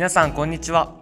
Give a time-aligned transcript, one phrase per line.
[0.00, 0.94] 皆さんこんにちは。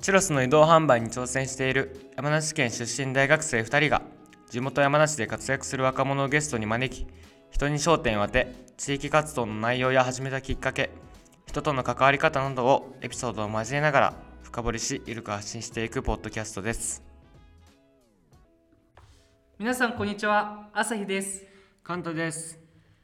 [0.00, 4.00] チュロスの移動販売に挑戦している山梨県出身大学生2人が
[4.48, 7.06] 地元山梨で活躍する若者をゲストに招き
[7.50, 10.92] 人に焦点を当て地域活動の内容や始めたきっかけ
[11.46, 14.14] 人との関わり方などをエピソードを交えながら
[14.44, 17.02] 深掘りしゆるく発信していくポッドキャストです。
[19.58, 20.70] 皆さんこんにちは。
[20.72, 21.44] 朝日です。
[21.82, 22.58] カントです。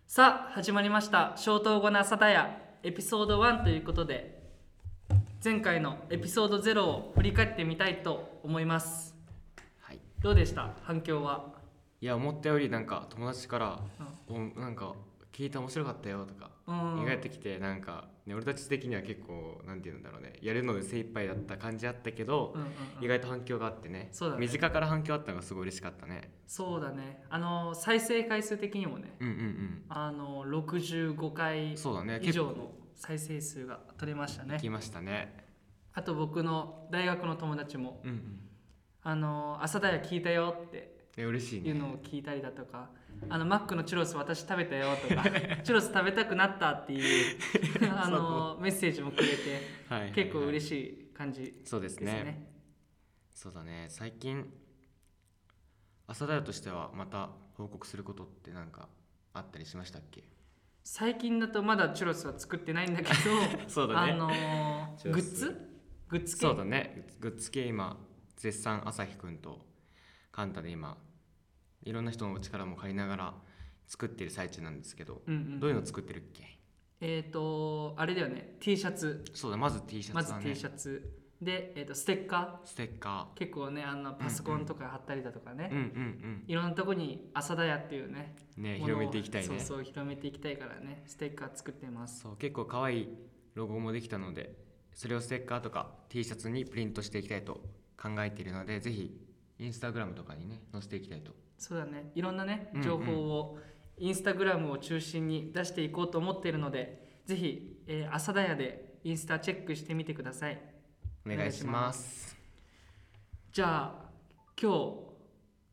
[0.06, 1.34] さあ始まりました。
[1.36, 4.40] 消灯後の朝だやエピソード1ということで
[5.44, 9.16] 前回のエピソード0を振り返ってみたいと思います。
[9.80, 9.98] はい。
[10.20, 10.70] どうでした？
[10.82, 11.52] 反響は？
[12.00, 13.80] いや思ったよりなんか友達から
[14.28, 14.94] 「おなんか
[15.32, 17.02] 聞いて面白かったよ」とかうん。
[17.02, 22.70] 意外ときてなんか、ね、俺たち的には結構なんて言うんだろうねやるので精一杯だった感じあったけど、うんうんう
[23.00, 23.04] ん。
[23.04, 24.40] 意外と反響があってねそうだね。
[24.42, 26.32] 身近から反響あったのがすごい嬉しかったね。
[26.46, 27.24] そうだね。
[27.30, 32.20] あの再生回数的にもねうんうんあの65回うんそうだね。
[32.22, 32.70] 以上の
[33.02, 34.54] 再生数が取れましたね。
[34.54, 35.44] 聞きましたね。
[35.92, 38.40] あと僕の大学の友達もうんうん
[39.02, 41.70] 「あの朝だや聞いたよ」ってえ嬉しいね。
[41.70, 42.90] いうのを聞いたりだとか、
[43.28, 45.24] あのマックのチュロス私食べたよとか
[45.64, 47.36] チュロス食べたくなったっていう
[47.90, 52.12] あのメッセージもくれてはい結構嬉しい感じそうですね。
[52.22, 52.52] ね
[53.34, 53.86] そうだね。
[53.88, 54.48] 最近
[56.06, 58.88] 朝だよとしてはまた報告することってなんか
[59.34, 60.22] あったりしましたっけ？
[60.84, 63.14] 最近だとまだチュロスは作ってないんだけど
[63.68, 64.12] そうだね。
[64.12, 65.68] あのーグッズ？
[66.08, 66.40] グッズ系？
[66.40, 67.06] そうだね。
[67.20, 67.96] グッズ系今
[68.36, 69.64] 絶賛朝日くんと
[70.32, 70.98] カンタで今
[71.84, 73.34] いろんな人のお力も借りながら
[73.86, 76.58] 作ってる最中なんですけど、うんうんどういうの作ってるっけ？
[77.00, 78.56] えっ、とあれだよね。
[78.60, 79.24] T シャツ。
[79.34, 80.44] そうだまず T シャまずツだね。
[80.54, 83.38] T シャツで、えー、とステッカステッカー。
[83.38, 86.44] 結構ねあのパソコンとか貼ったりだとかね、ーうんうん。
[86.46, 89.48] いろんなとこに「朝だや」っていうねうんね広めていきたいね。
[89.48, 92.20] そうそう広めていきたいからねステッカー作ってます。
[92.20, 93.08] そう結構可愛い
[93.54, 94.56] ロゴもできたので
[94.92, 97.60] それをステッカーとか T シャツにプリントしていきたいと
[98.00, 99.20] 考えているのでぜひ
[99.58, 101.32] インスタグラムとかにね載せていきたいと。
[101.58, 102.12] そうだね。
[102.14, 103.58] いろんなね情報を
[103.98, 110.60] インスタグラムを中心に出していこうと思っているのでぜひ、えー、朝だやでインスタチェックしてみてください
[111.26, 112.36] お願いします。
[113.52, 113.94] じゃあ
[114.60, 114.92] 今日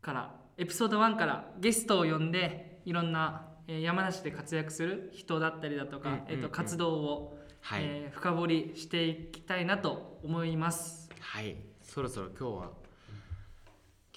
[0.01, 6.25] からエピソード1からゲストを呼んでいろんな、えー山梨で活躍する人だったりだとか、うんうんうん。
[6.29, 11.09] えー、と活動を、はい、えー深掘りしていきたいなと思います。
[11.19, 11.55] はい。
[11.81, 12.71] そろそろ今日は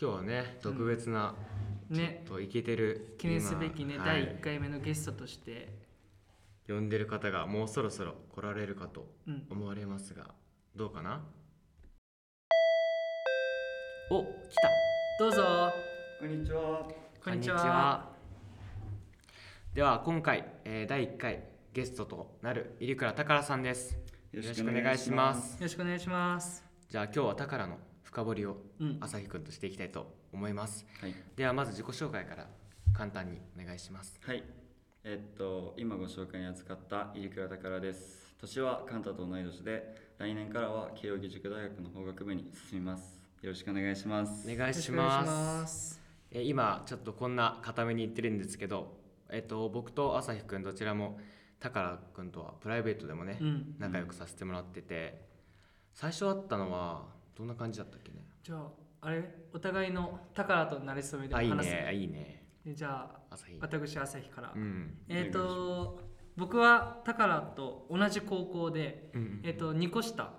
[0.00, 1.34] 今日はね特別な、
[1.88, 2.22] ね。
[2.26, 5.68] ちょっとイケてる記念すべきね、今第1回目のゲストとして、
[6.66, 10.34] 呼んでる方がもうそろそろ来られるかとうん、思われますが
[10.76, 11.20] どうかな？
[14.10, 14.68] お来た
[15.18, 15.72] どうぞ
[16.20, 16.88] こんにちは。
[17.24, 18.10] こんにちは
[19.74, 23.96] では今回、えー第1回ゲストとなる入倉宝さんです
[24.32, 31.14] よろしくお願いしますよろしくお願いしますじゃあ今日は宝の深掘りをうん朝日くんとしていきたいと思いますはい。
[31.36, 32.46] ではまず自己紹介から
[32.94, 34.42] 簡単にお願いしますはい。
[35.04, 38.21] えっと今ご紹介に扱った入倉宝です。
[38.42, 43.22] 年はカンタと同い年で、来年からは慶應義塾大学の法学部に進みます。
[43.40, 44.52] よろしくお願いします。
[44.52, 46.00] お願いします。
[46.32, 48.98] えー今ちょっとこんな固めに言ってるんですけど、
[49.30, 51.20] えっと僕と朝日くんどちらも
[51.60, 53.76] 宝くんとはプライベートでもね、うん。
[53.78, 55.24] 仲良くさせてもらってて
[55.94, 57.04] 最初会ったのは
[57.36, 58.24] どんな感じだったっけね？
[58.42, 59.22] じゃああれ？
[59.52, 61.84] お互いの宝となれそめでもあいい話すね。
[61.86, 62.44] あいいね。
[62.64, 63.58] でじゃあ朝日。
[63.60, 64.98] 私朝日から、うん。
[65.08, 66.00] えっ、と
[66.36, 70.32] 僕は宝と同じ高校で、うんえっ、と2個下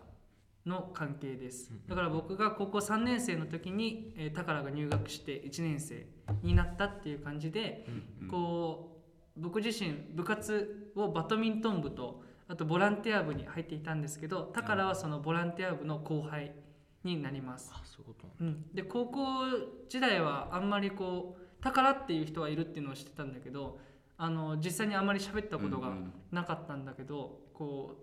[0.65, 1.71] の関係です。
[1.87, 6.07] だから僕が高校3年生の時に、えー、宝が入学して1年生
[6.41, 7.85] になったっていう感じで、
[8.21, 8.93] うんこう
[9.35, 16.53] 僕自身部活をバドミントン部とあとボランティア部に入っていたんですけど宝はそのボランティア部の後輩
[17.03, 19.19] になります、あそういうことうん、で高校
[19.89, 23.79] 時代はあんまりこう宝っていう人はいるっていうのを知ってたんだけど
[24.17, 25.91] あの実際にあんまり喋ったことが
[26.31, 27.95] なかったんだけど、こ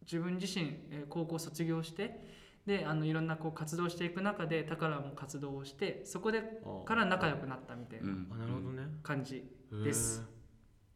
[0.00, 2.28] う自分自身、えー高校卒業して
[2.66, 8.28] であのいろんなこう活動していく中で宝も活動をしてそこであから仲良くなったみたいなうん。
[8.32, 8.82] あなるほどね。
[9.02, 9.44] 感じ
[9.84, 10.22] です。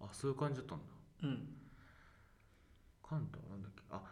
[0.01, 0.85] あそういう感じだったんだ。
[1.23, 1.49] うん。
[3.03, 3.83] カンタはなんだっけ？
[3.91, 4.03] あ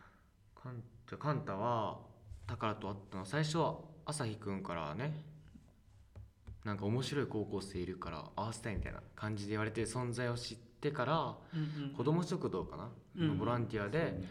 [0.54, 1.98] カンじゃあカンタは
[2.46, 3.20] 宝と会ったの。
[3.22, 5.24] は最初は朝日くんからね
[6.64, 14.22] なんか面白い高校生いるから会わせたいみたいな感じで言われて存在を知ってからうんうん子ども食堂かな、うんのボランティアで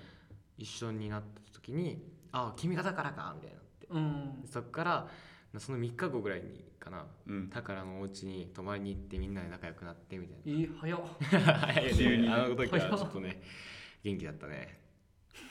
[0.57, 3.87] 一緒になった時に「あ君が宝か」みたいになって。
[3.89, 4.47] うん。
[4.47, 5.09] そっから
[5.57, 7.49] その3日後ぐらいにかなうん。
[7.49, 10.99] 宝のお家に泊まりに行ってみんなで仲良くなってみたいいい早っ。
[11.33, 12.33] な 早い急にね。
[12.33, 13.41] あの時ちょっとね
[14.03, 14.79] 元気だったね。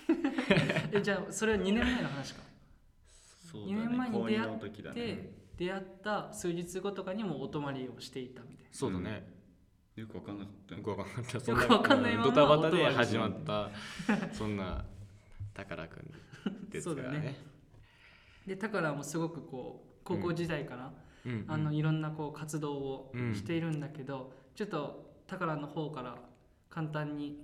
[0.92, 2.42] えじゃあそれは2年前の話か。
[3.50, 5.00] そう2年前に高2出会の時だね。
[5.00, 9.30] で出会った数日後とかにもお泊まりをしていたみたいそうだね、
[9.94, 10.74] よくわかんなかった。
[10.74, 13.70] よよくわかんなかったよくわかんないままドタバタで始まった
[14.32, 14.82] そんな
[15.52, 17.12] 宝くんですからね。
[17.12, 17.36] そうだね。
[18.46, 20.94] でタカラもすごくこう高校時代から、
[21.26, 21.32] うん。
[21.32, 21.44] うん。
[21.46, 26.16] あのいろんなこう活動をうんしているんだけど、ちょっとタカラの方から
[26.70, 27.38] 簡単に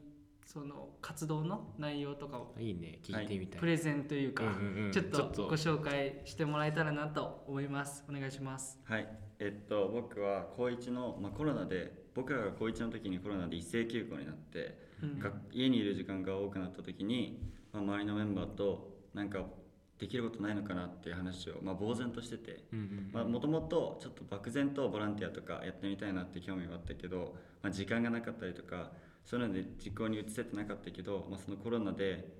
[0.46, 3.00] その活動の内容とかをいいね。
[3.02, 4.44] 聞いてみたい、プレゼンというか、
[4.92, 8.04] ちょっとご紹介してもらえたらなと思います。
[8.08, 8.80] お願いします。
[8.84, 9.08] はい。
[9.40, 15.18] えっと僕は高1の、まあ、コロナで僕らが高1の時にコロナで一斉休校になって、うん。
[15.18, 17.42] が家にいる時間が多くなった時に、
[17.72, 19.44] まあ、周りのメンバーとなんか
[19.98, 22.64] できることないのかなっていう話を、まあ、呆然としてて
[23.12, 28.92] もともとちょっと漠然とボランティアとかやってみたいなって興味があったけど、まあ、時間がなかったりとか
[29.26, 32.32] そういうので実行に移せてなかったけど、まあ、そのコロナで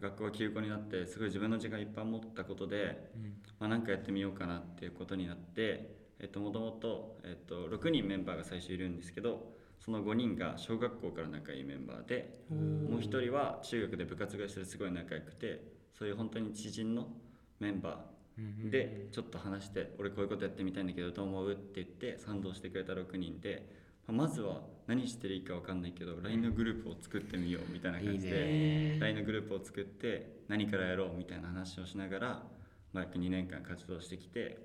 [0.00, 3.10] 学校が休校になってすごい自分の時間いっぱい持ったことで、
[3.58, 15.62] まあ、なんかやってみようかなっていうことになってえっともともとえっと6人メンバーが最初いるんですけどその5人が小学校から仲いいメンバーでもう1人は中学で部活がしてすごい仲良くて
[15.98, 17.08] そういう本当に知人の
[17.58, 23.66] メンバーでちょっと話して「俺こういうことやってみたいんだけどどう思う?」って言って賛同してくれた6人で、
[24.06, 28.98] まあまずは何していいか分かんないけど LINE のグループを作ってみようみたいな感じでね。
[29.00, 32.28] LINE のグループを作って何からやろうみたいな話をしながら、
[32.92, 34.58] まあ、約2年間活動してきて、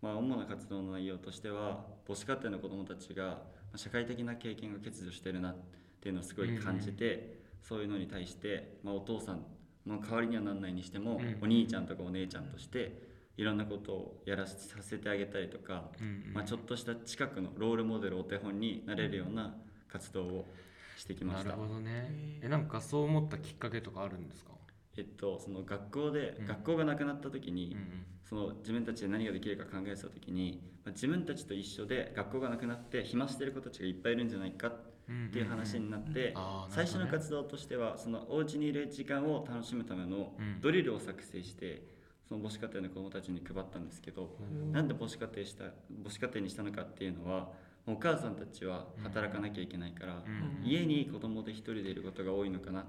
[0.00, 3.40] まあ、主な活動の内容としては母子家庭の子どもたちがま
[3.74, 5.56] あ社会的な経験が欠如してるなっ
[6.00, 9.44] ていうのをすごい感じて、そういうのに対して、まあ、お父さん
[9.86, 11.38] の代わりにはなんないにしても、うん。
[11.42, 13.07] お兄ちゃんとかお姉ちゃんとして
[13.38, 19.54] いろんなことをやらさせてあげたりとか、うんまあ、ちょっとした近くのロールモデルお手本になれるような
[19.88, 20.54] 活動を
[20.96, 21.50] してきました。
[21.50, 22.40] なるほどね。
[22.42, 24.50] えなんかそう思ったきっかけとかあるんですか？
[24.96, 26.46] えっと、その学校で、うん。
[26.46, 34.70] 学校がなくなった時に、うんその自分たちで何ができるか考えてた時に、まあ、自分たちと一緒で学校がなくなって暇してる子たちがいっぱいいるんじゃないか
[35.08, 36.34] うんっていう話になって、
[36.68, 40.60] 最初の活動としてはそのお家にいる時間を楽しむためのうん。
[40.60, 41.82] ドリルを作成して
[42.28, 44.36] その母子家庭の子どもたちに配ったんですけど、
[44.72, 45.64] なんで母子家庭した
[46.04, 47.48] 母子家庭にしたのかっていうのは
[47.86, 50.62] お母さんたちは働かなきゃいけないから、うん。
[50.62, 52.84] 家に子供で一人でいることが多いのかなっ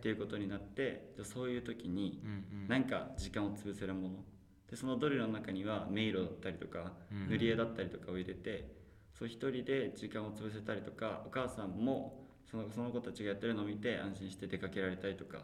[0.00, 2.68] ていうことになってじゃあそういう時にうんうん。
[2.68, 4.14] なんか時間を潰せるもの。
[4.70, 7.28] でそのドリルの中には迷路だったりとかうん。
[7.30, 8.68] 塗り絵だったりとかを入れて
[9.18, 15.38] そう一人で時間を潰せたりとかお母さんもそのその子たちがやってるのを見て安心して出かけられたりとか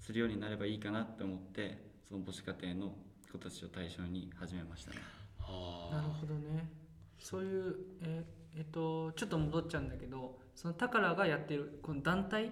[0.00, 2.94] するようになればいいかなって思ってその母子家庭の
[3.30, 4.96] 子たちを対象に始めましたね。
[5.38, 6.68] はあなるほどね。
[7.18, 8.24] そういうえ
[8.56, 12.50] えっとちょっと戻っちゃうんだけどそのタカラがやってるこの団体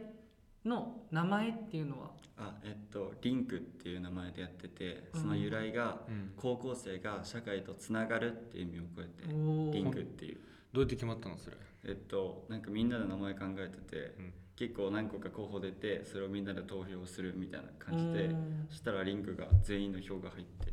[0.64, 2.10] の名前っていうのは？
[2.36, 6.32] あえっとリンクっていう名前でやっててその由来がうん。
[6.36, 10.40] 高校生が社会とつながるっていう意味を超えてリンクっていう。
[10.72, 11.56] どうやって決まったのそれ？
[11.86, 18.66] えっとなんかみんなで名前考えてて、うん結構何個か候補出てそれをみんなで投票するみたいな感じでうん。
[18.68, 20.72] そしたらリンクが全員の票が入って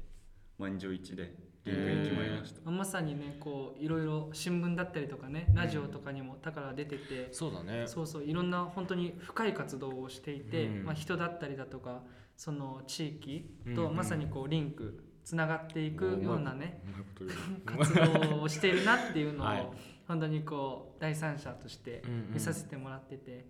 [0.58, 1.36] 満場一致で
[1.66, 7.88] リンクに決まりました、まさにねこういろいろ新聞だったりとかねラジオとかにもタカラ出てて、そうだね。
[7.88, 10.86] そうそういろんな本当に深い活動をしていて、うん。
[10.86, 12.02] まあ、人だったりだとか
[12.38, 16.81] その地域とまさにこうリンクつながっていくようなね
[17.19, 17.30] うう
[17.66, 19.68] 活動をしているなっていうのを、 はい。
[20.07, 23.45] 本当にこう第三者として見させてもらってて、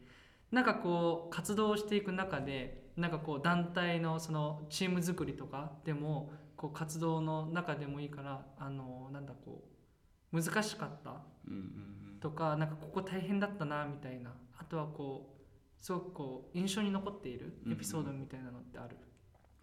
[0.51, 9.63] なんかこう活動をしていく中でなんかこう団体のそのチーム作りとかでもこう活動の中でもいいからあのなんだこ
[10.31, 11.59] う難しかったうんうん
[12.13, 12.19] うん。
[12.19, 14.33] とかなんかここ大変だったなみたいな。
[14.57, 18.97] あとはこうすごくこう印象に残っているエピソードみたいなのってある、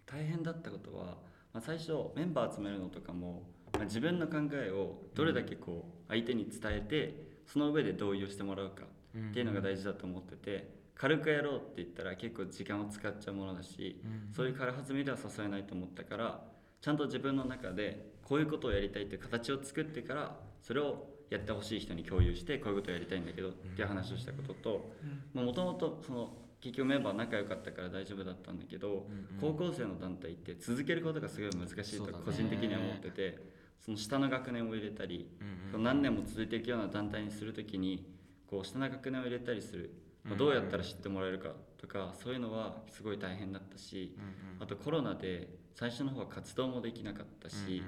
[0.07, 1.19] 大変だったことは、
[1.53, 8.85] まあ、最初メンバー集めるのとかも、まあ、自分の考えをどれだけこう相手に伝えてその上で同意をしてもらうか
[9.17, 14.35] っていうのが大事だと思ってて軽くやろうって言ったら結構時間を使っちゃうものだしうん。
[14.35, 16.45] そういう軽はずみでは誘えないと思ったから
[16.81, 24.93] ちゃんと自分の中でこういうことをやりたいっていう形を作ってからそれをやってほしい人に共有してこういうことをやりたいんだけどっていう話をしたことと
[25.33, 29.09] もともとその結局メンバー仲良かったから大丈夫だったんだけど、
[29.41, 33.39] 高校生の団体って続けることがすごい難しいと個人的には思ってて
[33.81, 35.29] その下の学年を入れたり
[35.77, 38.07] 何年も続いていくような団体にするときに
[38.53, 39.91] こう下の学年を入れたりする、
[40.25, 44.15] まあどうやったら知ってもらえるかとかそういうのはすごい大変だったし
[44.61, 47.83] あとコロナで最初の方は活動もできなかったし、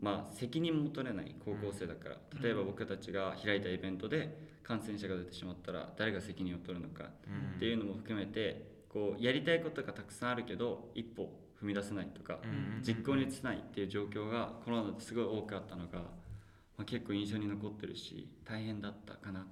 [0.00, 2.16] まあ責任も取れない高校生だから。
[2.42, 11.30] 例えば僕たちが開いたイベントで感染者が出てしまったら誰が責任を取るのかっていうのも含めてここうやりたいことがたくさんあるけど一歩
[11.62, 19.46] 踏み出せないとか、うん実行に移せないっていう状況がコロナですごい多くあったのが、まあ、結構印象に残ってるし大変だったかな、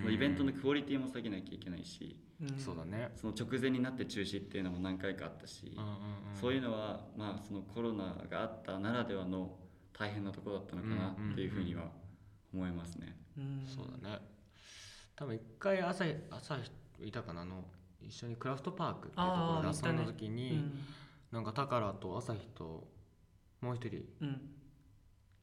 [0.00, 2.16] そのイベントのクオリティも下げなきゃいけないし。
[2.40, 2.58] うん。
[2.58, 3.10] そうだね。
[3.16, 5.76] その直前になって中止っていうのも何回かあったし、
[6.40, 9.56] そういうのはまあそのコロナがあったならではの
[9.96, 11.90] 大変なところだったのかなっていうふうには
[12.52, 13.16] 思いますね。
[13.36, 13.66] うん。
[13.66, 14.18] そうだね。
[15.16, 16.70] 多分一回朝日朝日
[17.06, 17.64] いたかなあの
[18.00, 20.80] 一緒にクラフトパークっていうところで遊んだ時に、うん。
[21.30, 22.86] なんか宝と朝日と
[23.60, 24.50] もう一人うん。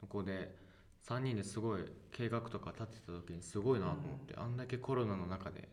[0.02, 0.61] の子で
[1.08, 5.68] 3人ですごい計画とか立てた時にすごいなと思って、あんだけコロナの中で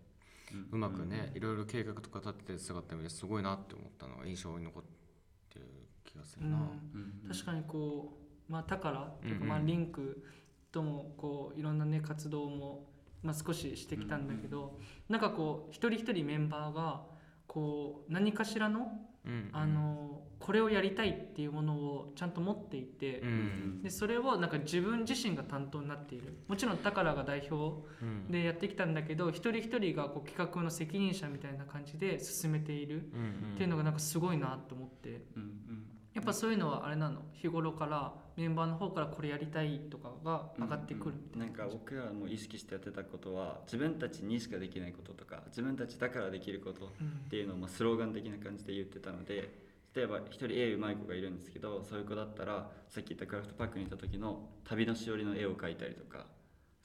[0.72, 4.84] うまくね、いろいろ計画とか立ててる姿見てすごいなって思ったのが印象に残っ
[5.54, 5.66] てる
[6.04, 6.58] 気がするな、
[7.32, 8.18] 確かにこ
[8.50, 9.48] う、まあ、宝とか、うんうん。
[9.48, 10.24] まあ、リンク
[10.72, 12.88] ともこういろんなね活動も、
[13.22, 17.04] まあ、少ししてきたんだけど、なんかこう一人一人メンバーが
[17.46, 18.92] こう何かしらの,、
[19.26, 19.50] うんうん。
[19.54, 23.82] あのこれをやりたいっていうものをちゃんと持っていて、うん。
[23.84, 26.34] でそれをなんか自分自身が担当になっている。
[26.48, 28.32] もちろん宝が代表うん。
[28.32, 33.54] でやってきたんだけど一人一人がこう企画の責任者みたいな感じで進めているうんうん。
[33.56, 35.26] っていうのがなんかすごいなと思って。
[35.36, 35.86] うんうん。
[36.14, 37.22] やっぱそういうのはあれなの？
[37.34, 56.26] 日頃からメンバーの方からこれやりたいとかが上がってくるみたいななんか僕らも意識してやってたことは自分たちにしかできないこととか自分たちだからできることっうんていうのをまあスローガン的な感じで言ってたので例えば一人絵うまい子がいるんですけどそういう子だったらさっき言ったクラフトパークに行った時の旅のしおりの絵を描いたりとか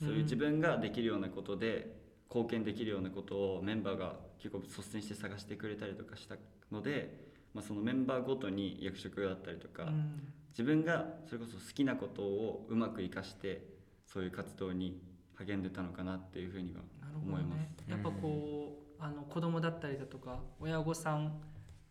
[0.01, 6.37] そういう自分ができるようなことで貢献できるようなことをメンバーが結構率先して探してくれたりとかした
[6.73, 10.33] ので、まあ、そのメンバーごとに役職だったりとか、うん。
[10.51, 13.67] 自分がそれこそ好きなことをうまく生かして
[14.07, 15.01] そういう活動に
[15.35, 16.81] 励んでたのかなっていうふうには
[17.15, 17.69] 思います。
[17.89, 17.95] どね。
[17.95, 21.33] やっぱこうあの子供だったりだとか親御さん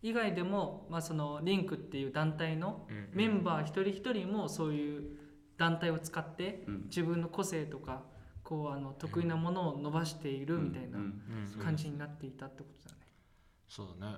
[0.03, 5.03] 以外でも、まあ、そのリンクっていう団体のメンバー一人一人もそういう
[5.57, 6.83] 団体を使ってうん。
[6.85, 8.03] 自分の個性とか
[8.43, 10.99] こうあの得意なものを伸ばしているみたいな
[11.63, 13.01] 感じになっていたってことだね。
[13.69, 14.17] そうだね。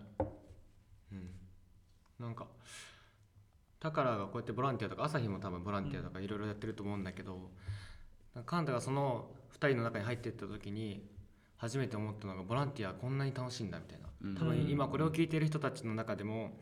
[1.11, 1.29] うん。
[2.19, 2.47] なんか
[3.79, 7.51] 宝がこうやってボランティアとか朝日も多分ボランティアとかいろいろやってると思うんだけど、
[8.33, 11.07] なんかカンタがその2人の中に入っていった時に
[11.57, 14.07] 初めて思ったのがボランティアこんなに楽しいんだみたいな。
[14.23, 14.35] うん。
[14.35, 16.57] 多分今これを聞いてる人たちの中でも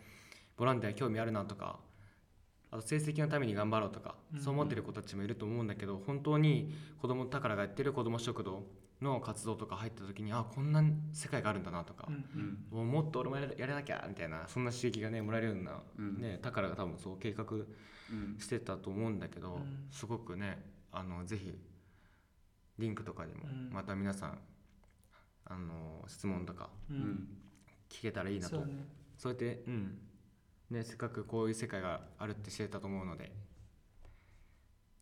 [0.58, 1.80] ボランティア興味あるなとか
[2.72, 8.64] あと成績のために頑張ろうとかうんそう思ってる子たちもいると思うんだけど本当に子供宝がやってる子ども食堂
[9.02, 12.26] の活動とか入った時にあこんな世界があるんだなとかうん
[12.72, 12.86] うん。
[12.86, 16.22] もうもっと俺もやれなきゃみたいなそんな刺激がねもらえるような、うん。
[16.22, 18.38] ね宝が多分そう計画うん。
[18.40, 19.88] してたと思うんだけど、うん。
[19.92, 21.52] すごくねあのぜひ
[22.78, 23.70] リンクとかでもうん。
[23.74, 24.38] また皆さん、
[25.46, 27.00] あの質問とかううん。
[27.02, 27.28] ん
[27.90, 28.58] 聞けたらいいなと。
[28.58, 28.74] そうね。
[29.18, 29.98] そうやってうん。
[30.70, 33.32] ねせっかくこういう世界があるって知れたと思うので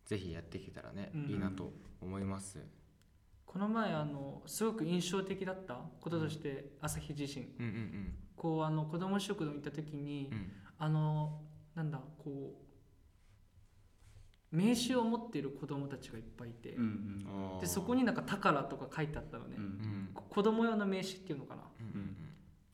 [0.04, 1.22] ぜひやっていけたらね、うん。
[1.30, 2.58] いいなと思います。
[3.46, 10.52] この前あのすごく印象的だったこととして朝日自身うんうんこうあの子ども食堂に行った時に、うんうん。
[10.78, 11.40] あの
[11.74, 12.71] なんだこう
[14.52, 17.60] 名刺を持っている子どもたちがいっぱいいて、うんあー。
[17.60, 20.10] でそこになんか「宝」とか書いてあったのね、うんうん。
[20.14, 21.62] こ子供用の名刺っていうのかな。
[21.80, 22.16] うんうん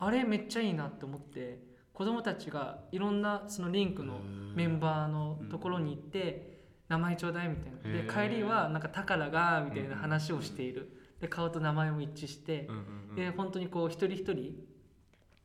[0.01, 1.61] あれめっちゃいいなって思って
[1.93, 4.21] 子供たちがいろんなそのリンクの
[4.55, 7.79] メンバーのところに行って名前ちょうだいみたいな。
[8.03, 10.97] で帰りはなんか宝がみたいな話をしている。
[11.21, 12.67] で顔と名前も一致して。
[12.69, 13.17] うんうんうん。
[13.17, 14.55] で本当にこう一人一人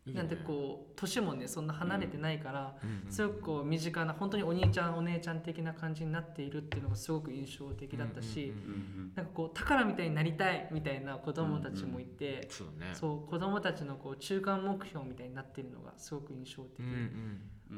[0.06, 2.76] なんてこう年もねそんな離れてないから
[3.10, 8.54] すごくこう身近な本当にお兄ちゃんお姉ちゃん的な感じになっているっていうのがすごく印象的だったし
[9.16, 16.84] なんかこう宝みたいになりたいみたいな子供たちもいてそうだねそう子供たちのこう中間目標みたいになっているのがすごく印象的。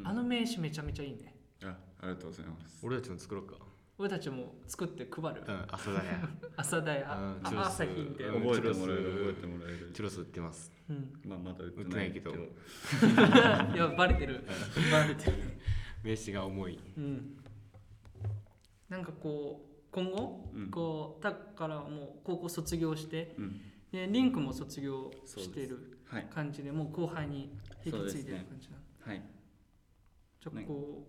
[0.04, 1.36] あの名刺めちゃめちゃいいね。
[1.64, 2.86] あありがとうございます。
[2.86, 3.56] 俺たちの作ろうか
[3.98, 5.44] 俺たちも作って配る。
[5.48, 6.20] うんあそうだね。
[6.58, 7.08] 朝だよ。
[7.18, 7.68] うんチュロス。
[7.68, 8.34] 朝日みたいな。
[8.34, 9.92] うん覚えてもらえる覚えてもらえる。
[9.94, 10.72] チュロス売ってます。
[10.90, 11.20] うん。
[11.26, 12.32] まあまだ売って売ってないけど。
[12.36, 12.36] い
[13.78, 14.44] やバレてる。
[14.92, 15.38] バレてる。
[16.04, 16.80] 名刺が重い。
[16.98, 17.38] うん。
[18.90, 20.70] なんかこう今後、うん。
[20.70, 23.62] こうだからもう高校卒業してうん。
[23.92, 26.28] でリンクも卒業しているはい。
[26.30, 29.24] 感じでもう後輩に引き継いでる感じなの、はい。
[30.42, 31.08] じゃあこ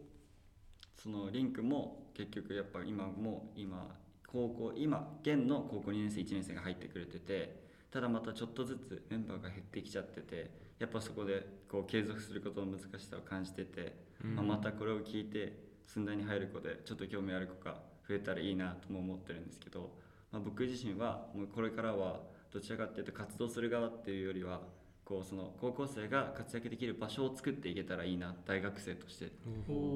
[0.96, 17.76] そのリンクも結局やっぱ今も今高校今現の高校2年生1年生が入ってくれててただまたちょっとずつメンバーが減ってきちゃっててやっぱそこでこう継続することの難しさを感じてて、まあ、またこれを聞いて寸大に入る子でちょっと興味ある子が
[18.08, 19.92] 増えたらいいなとも思ってるんですけど、
[20.30, 22.20] まあ、僕自身はもうこれからは
[22.52, 24.60] どちらかっていうと活動する側っていうよりは
[25.06, 29.28] こうその高校生が活躍できる場所を作っていけたらいいな大学生としてっ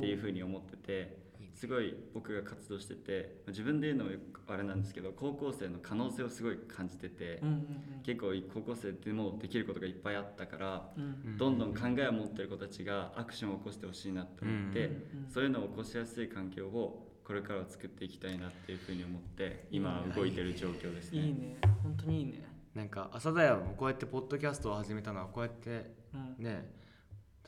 [0.00, 1.18] ていうふうに思ってて
[1.52, 4.10] すごい僕が活動してて自分で言うのも
[4.46, 7.42] あれなんですけど高校生の可能性をすごい感じてて
[8.04, 10.88] 結構高校生でもできることがいっぱいあったから
[11.36, 14.90] どんどん考えを持ってる子たちがアクションを起こしてほしいなって思って、
[15.32, 21.20] そういうのを起こしやすい環境をこれからは作っていきたいなっていうふうに思って今動いてる状況ですね。
[21.20, 21.56] いいね。
[21.82, 26.44] 本当にいいねなんか朝田屋もこうやってポッドキャストを始めたのはこうやってうん。
[26.44, 26.70] ね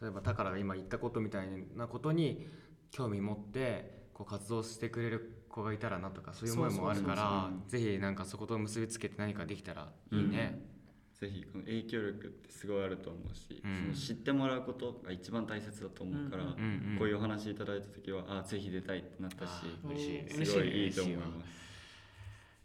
[0.00, 2.48] 例えば宝が今言ったことみたいなことに
[2.90, 10.72] 興味持ってこう活動してくれる子がいたらなとかそういう思いもあるからぜひなんかそこと結びつけて何かできたらいいね。
[11.14, 13.76] ぜひこの影響力ってすごいあると思うし、うん。
[13.76, 16.98] その知ってもらうことが一番大切だと思うから、うんうんうん。
[16.98, 19.50] こういうお話いただいた時はあぜひ出たいってなったし
[19.84, 21.62] 嬉しいすごいいいと思います。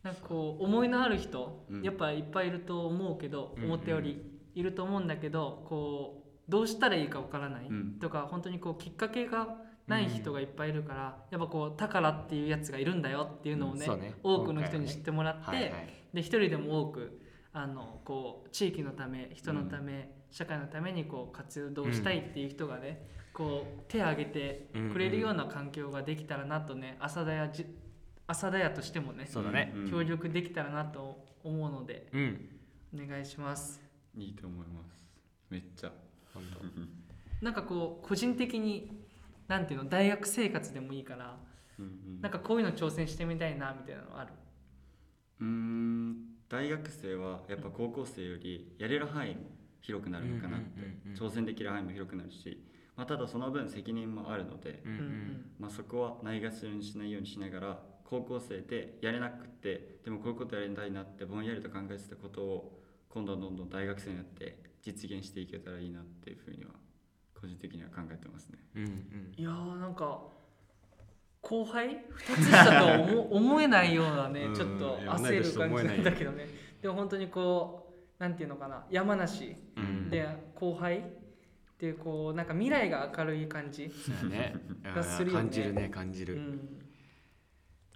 [0.07, 1.81] なんかこう思いのある人、うん。
[1.83, 3.63] やっぱいっぱいいると思うけど、うん。
[3.63, 4.23] うん思ったより
[4.55, 7.99] いると思うんだけどこうどうしたらいいかわからない、うん。
[7.99, 14.13] とか本当にこうきっかけがない人がいっぱいいるから、やっぱこう宝っていうやつがいるんだよっていうのをね,、ね。
[14.23, 15.71] 多くの人に知ってもらって、はいはい。
[16.13, 17.21] で一人でも多く
[17.51, 27.49] あのこう地域のため人のため、社会のためにこう活動したいっていう人がね、こう手を挙げてくれるような環境ができたらなとね朝田屋
[28.27, 29.73] じ朝田屋としてもねそうだね。
[29.75, 32.49] うん協力できたらなと思うのでうん。
[32.93, 33.81] お願いします
[34.17, 35.05] いいと思います。
[35.49, 35.91] めっちゃ。
[36.33, 36.65] 本当。
[37.45, 39.05] なんかこう個人的に
[39.47, 41.37] なんていうの大学生活でもいいから
[41.79, 44.33] うんうんなんかこういうの挑戦してみたいなみたいなのある？
[45.39, 49.41] うーん大学生はやっぱ高校生よりやれる範囲も
[49.81, 50.81] 広くなるのかなって、
[51.15, 52.65] 挑戦できる範囲も広くなるし、
[52.95, 55.51] まあ、ただその分責任もあるので、うんうん。
[55.59, 62.79] まあ、そこはないがしろにしないようにしながら高校生でやれなくってでもこういうことやりたいなってぼんやりと考えてたことを
[63.09, 66.71] 今度はどんどん大学生になって実現していけたらいいなっていうふうには
[67.39, 68.57] 個人的には考えてますね。
[68.75, 69.33] うんうん。
[69.35, 70.19] いやーなんか
[71.41, 76.47] 後輩2つ下と思思えないようなねうんちょっと焦る感じなんだけどね
[76.81, 81.01] でも本当にこうなんていうのかな山梨うんで後輩っ
[81.77, 83.91] ていうこうなんか未来が明るい感じ。
[84.83, 86.35] がするよね感じるね感じる。
[86.35, 86.59] うん、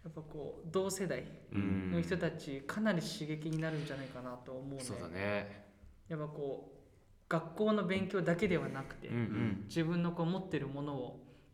[0.04, 1.92] やっぱこう同世代うん。
[1.92, 4.84] の人たちかなり刺激になるんじゃないかなと思うね。
[4.84, 5.66] そうだね。
[6.10, 6.82] やっぱこう
[7.30, 9.64] 学校の勉強だけではなくて、うんうん。
[9.68, 10.98] 自分のこう持ってるものを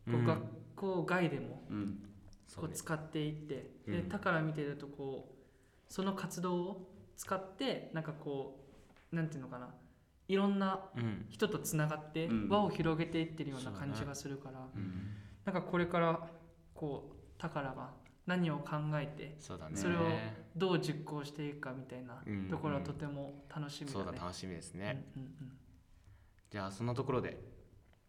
[0.05, 0.25] こううん。
[0.25, 0.41] 学
[0.75, 1.61] 校外でも
[2.55, 4.09] こう使っていって、でうん。
[4.09, 5.35] 宝見てるとこ
[5.89, 8.63] うその活動を使ってなんかこ
[9.11, 9.69] うなんていうのかな
[10.27, 11.25] いろんなうん。
[11.29, 12.49] 人とつながってうん。
[12.49, 15.11] 輪を広げていってるような感じがするから、うん。
[15.43, 16.27] なんかこれから
[16.73, 17.89] こう宝が
[18.27, 19.75] 何を考えてそうだね。
[19.75, 19.99] それを
[20.55, 24.05] どう実行していくかみたいなうんところはとても楽しみだね。
[24.05, 25.05] そうだ楽しみですね。
[25.15, 25.29] うんうん
[26.49, 27.37] じゃあそんなところで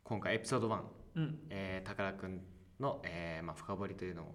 [0.05, 0.81] 今回エピソード1、
[1.17, 2.41] うんうんえー、宝くん
[2.79, 4.35] の、えーまあ、深掘りというのを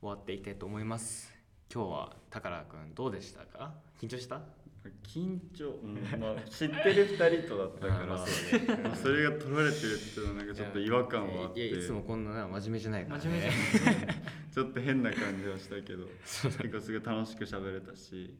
[0.00, 1.30] 終わっていきたいと思います。
[1.72, 3.74] 今日は宝くんどうでしたか？
[4.00, 4.40] 緊張した？
[5.06, 8.06] 緊張、うんまあ、知ってる2人とだったから、ね
[8.82, 14.22] まあそれが取られてるっていうのはなんかちょっと違和感はあっていやいつもこんなな真面目じゃないから、ね、真面目じゃない。
[14.52, 18.34] ちょっと変な感じはしたけど 結構すごい楽しく喋れたし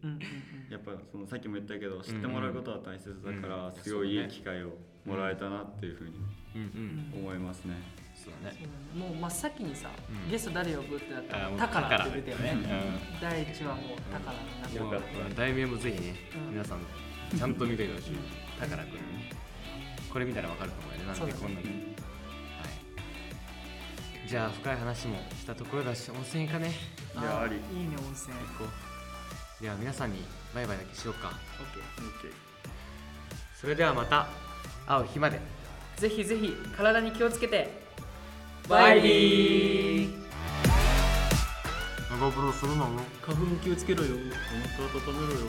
[0.69, 3.75] やっぱそのさっきも言ったけど知ってもらうことは大切だから、うん。
[3.75, 6.11] すごいいい機会をもらえたなっていうふうに
[6.55, 6.63] うん。
[6.63, 6.65] う
[7.15, 7.77] うんん思いますね。
[8.15, 8.59] そうだね。
[8.95, 9.91] もう真っ先にさ、
[10.25, 10.31] うん。
[10.31, 12.57] ゲスト誰呼ぶってなったらあーもう宝って出てよね。
[13.15, 15.35] 宝第一話もう宝になった。
[15.35, 16.15] 題名もぜひね、
[16.47, 16.53] うん。
[16.53, 16.81] 皆さん
[17.37, 18.17] ちゃんと見てほしい。
[18.61, 18.99] 宝くんね。
[20.13, 21.07] これ見たらわかると思うよね。
[21.07, 21.92] なんでこんなの、はい
[24.33, 26.73] じゃあ深い話もしたところだし温泉行かね。
[27.13, 27.57] いやあり。
[27.57, 28.35] いいね温泉。
[28.35, 28.71] 行こ
[29.61, 29.63] う。
[29.63, 31.29] では皆さんにバイバイだけしようか。
[31.29, 32.33] OK
[33.61, 34.29] それではまた
[34.87, 35.39] 会う日まで。
[35.99, 37.83] ぜひぜひ体に気をつけて。
[38.71, 40.23] バイビー。
[42.19, 42.87] 長風呂するの？
[43.21, 44.17] 花粉気をつけろよ。
[44.17, 44.17] お
[44.83, 45.47] 腹温めろよ。